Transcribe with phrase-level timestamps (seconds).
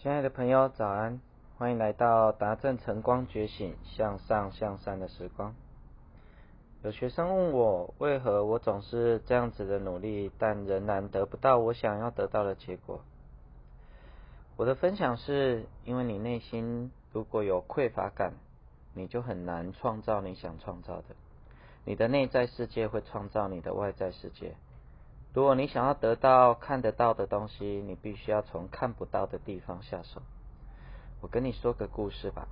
[0.00, 1.20] 亲爱的朋友，早安！
[1.56, 5.56] 欢迎来到达正晨光觉醒向上向善的时光。
[6.84, 13.00] 有学生问我，为何我总是这样子的努力，但仍然得不到我想要得到的结果？
[14.56, 18.34] 我的分享是，因为你内心如果有匮乏感，
[18.94, 21.16] 你就很难创造你想创造的。
[21.84, 24.54] 你的内在世界会创造你的外在世界。
[25.34, 30.22] 如果你想要得到看得到的东西，你必须要从看不到的地方下手。
[31.20, 32.48] 我跟你说个故事吧，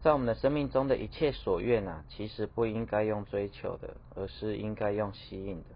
[0.00, 5.70] 在我们的生命中的一切所愿啊，其实不应该用追求的，而是应该用吸引的。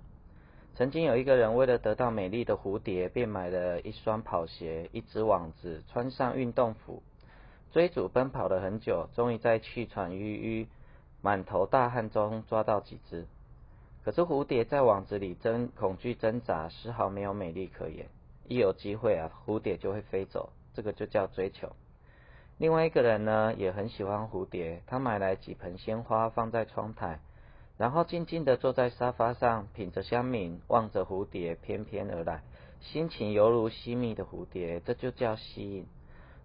[0.74, 7.02] 曾经有一个人为了得到美丽的蝴蝶，便买了一双跑鞋、一只网子，穿上运动服，
[7.72, 10.68] 追逐奔跑了很久，终于在气喘吁吁、
[11.20, 13.26] 满头大汗中抓到几只。
[14.08, 18.06] 可是蝴蝶在网子里挣恐惧挣扎，丝毫没有美丽可言。
[18.46, 21.72] 一有机会啊，蝴蝶就会飞走，这个就叫追求。
[22.56, 27.20] 另外一个人呢，也很喜欢蝴蝶，他买来几盆鲜花放在窗台，
[27.76, 32.40] 然后静静地坐在沙发上，品着香茗，望着蝴蝶翩翩而来，
[32.80, 35.86] 心情犹如吸蜜的蝴蝶，这就叫吸引。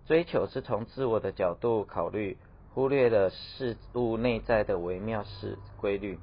[0.06, 2.36] 追求是从自我的角度考虑，
[2.74, 6.20] 忽略了事物内在的微妙事规律。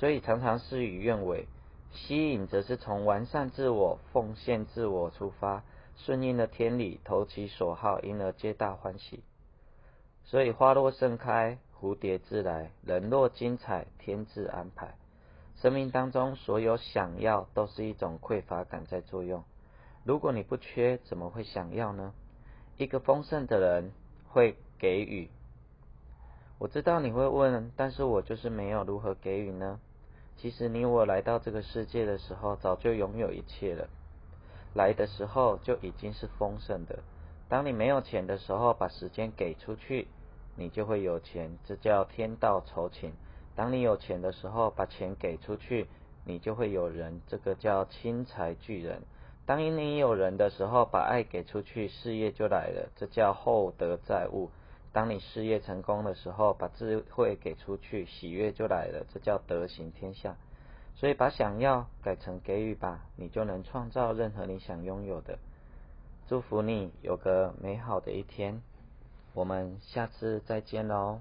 [0.00, 1.46] 所以常常事与愿违，
[1.92, 5.62] 吸引则是从完善自我、奉献自我出发，
[5.94, 9.22] 顺应了天理，投其所好，因而皆大欢喜。
[10.24, 14.94] 所以花落盛开，蝴蝶自来；人若精彩，天自安排。
[15.56, 19.44] 生命当中所有想要，都是一种匮乏感在作用。
[20.04, 22.14] 如果你不缺，怎么会想要呢？
[22.78, 23.92] 一个丰盛的人
[24.30, 25.28] 会给予。
[26.58, 29.78] 我知道你会问，但是我就是没有如何给予呢？
[30.40, 33.88] 其实你我来到这个世界的时候，早就拥有一切了。
[34.72, 37.00] 来的时候就已经是丰盛的。
[37.46, 40.08] 当你没有钱的时候，把时间给出去，
[40.56, 43.12] 你就会有钱，这叫天道酬勤。
[43.54, 45.88] 当你有钱的时候，把钱给出去，
[46.24, 49.02] 你就会有人，这个叫亲财聚人。
[49.44, 54.50] 当你有人的时候，把爱给出去，事业就来了，这叫厚德载物。
[54.92, 60.36] 当你事业成功的时候，把智慧给出去，喜悦就来了，这叫德行天下。
[60.96, 65.38] 所以把想要改成给予吧，你就能创造任何你想拥有的。
[66.28, 68.62] 祝福你有个美好的一天，
[69.32, 71.20] 我们下次再见喽。